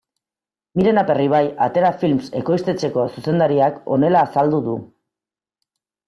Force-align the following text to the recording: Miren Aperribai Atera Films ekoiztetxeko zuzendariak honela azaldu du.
Miren 0.79 0.99
Aperribai 1.01 1.41
Atera 1.65 1.91
Films 2.03 2.29
ekoiztetxeko 2.39 3.03
zuzendariak 3.17 3.77
honela 3.97 4.23
azaldu 4.29 4.63
du. 4.69 4.73